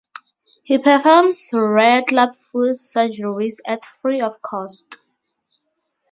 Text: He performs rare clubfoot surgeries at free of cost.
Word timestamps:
He 0.63 0.79
performs 0.79 1.51
rare 1.53 2.01
clubfoot 2.01 2.77
surgeries 2.77 3.57
at 3.67 3.85
free 3.85 4.19
of 4.19 4.41
cost. 4.41 4.95